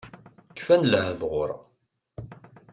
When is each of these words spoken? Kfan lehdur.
Kfan 0.57 0.83
lehdur. 0.91 1.51